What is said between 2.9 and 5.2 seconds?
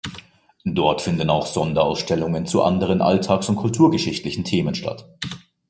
alltags- und kulturgeschichtlichen Themen statt.